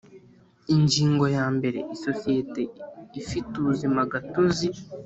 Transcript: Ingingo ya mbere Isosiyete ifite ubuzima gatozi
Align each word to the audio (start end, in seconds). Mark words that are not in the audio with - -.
Ingingo 0.75 1.25
ya 1.35 1.45
mbere 1.55 1.79
Isosiyete 1.95 2.61
ifite 3.21 3.51
ubuzima 3.61 3.99
gatozi 4.13 4.67